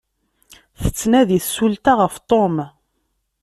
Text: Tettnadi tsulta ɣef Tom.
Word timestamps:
Tettnadi 0.81 1.39
tsulta 1.41 1.93
ɣef 1.95 2.15
Tom. 2.29 2.55